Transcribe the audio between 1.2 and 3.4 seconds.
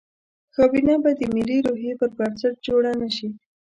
ملي روحیې پر بنسټ جوړه نه شي.